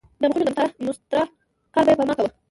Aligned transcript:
د 0.21 0.23
مخونو 0.29 0.51
د 0.57 0.59
مسطر 0.85 1.25
کار 1.73 1.83
به 1.85 1.91
یې 1.91 1.97
په 1.99 2.03
ما 2.07 2.13
کاوه. 2.17 2.31